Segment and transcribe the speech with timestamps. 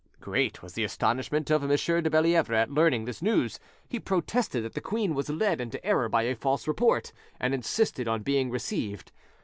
[0.19, 1.69] Great was the astonishment of M.
[1.69, 6.09] de Bellievre at learning this news he protested that the queen was led into error
[6.09, 9.11] by a false report, and insisted on being received.